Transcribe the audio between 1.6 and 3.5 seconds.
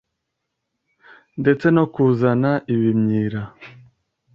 no kuzana ibimyira